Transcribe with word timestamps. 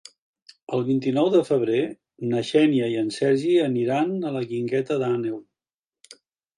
El 0.77 0.85
vint-i-nou 0.87 1.29
de 1.35 1.41
febrer 1.49 1.83
na 2.33 2.41
Xènia 2.53 2.89
i 2.95 2.99
en 3.05 3.13
Sergi 3.21 3.55
aniran 3.69 4.19
a 4.19 4.35
la 4.41 4.45
Guingueta 4.51 5.03
d'Àneu. 5.07 5.41